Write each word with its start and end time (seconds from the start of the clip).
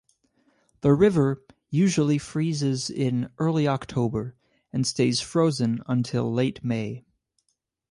The 0.79 0.93
river 0.95 1.43
usually 1.69 2.17
freezes 2.17 2.89
in 2.89 3.29
early 3.37 3.67
October 3.67 4.35
and 4.73 4.87
stays 4.87 5.21
frozen 5.21 5.83
until 5.85 6.33
late 6.33 6.63
May. 6.63 7.05